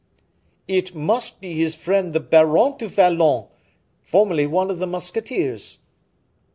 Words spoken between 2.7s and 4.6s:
du Vallon, formerly